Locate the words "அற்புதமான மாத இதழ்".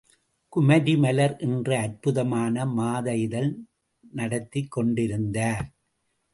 1.81-3.51